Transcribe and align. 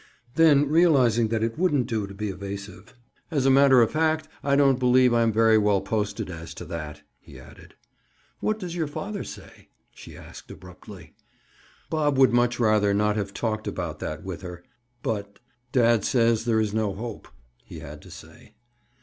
Then 0.33 0.67
realizing 0.67 1.31
it 1.31 1.59
wouldn't 1.59 1.85
do 1.85 2.07
to 2.07 2.13
be 2.15 2.29
evasive: 2.29 2.95
"As 3.29 3.45
a 3.45 3.51
matter 3.51 3.83
of 3.83 3.91
fact, 3.91 4.27
I 4.43 4.55
don't 4.55 4.79
believe 4.79 5.13
I'm 5.13 5.31
very 5.31 5.59
well 5.59 5.79
posted 5.79 6.27
as 6.31 6.55
to 6.55 6.65
that," 6.65 7.03
he 7.19 7.39
added. 7.39 7.75
"What 8.39 8.57
does 8.57 8.75
your 8.75 8.87
father 8.87 9.23
say?" 9.23 9.67
she 9.93 10.17
asked 10.17 10.49
abruptly. 10.49 11.13
Bob 11.91 12.17
would 12.17 12.33
much 12.33 12.59
rather 12.59 12.95
not 12.95 13.15
have 13.15 13.31
talked 13.31 13.67
about 13.67 13.99
that 13.99 14.23
with 14.23 14.41
her. 14.41 14.63
But—"Dad 15.03 16.03
says 16.03 16.45
there 16.45 16.59
is 16.59 16.73
no 16.73 16.93
hope," 16.95 17.27
he 17.63 17.77
had 17.77 18.01
to 18.01 18.09
say. 18.09 18.55